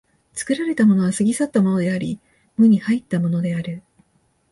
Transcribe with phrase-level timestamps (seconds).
[0.33, 2.19] 作られたものは過ぎ去ったものであり、
[2.57, 3.83] 無に入ったものである。